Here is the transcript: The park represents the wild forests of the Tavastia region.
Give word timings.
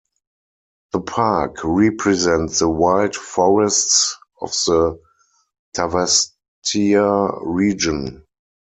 The 0.93 1.01
park 1.01 1.57
represents 1.63 2.57
the 2.57 2.69
wild 2.71 3.15
forests 3.15 4.17
of 4.41 4.49
the 4.65 4.99
Tavastia 5.77 7.39
region. 7.43 8.23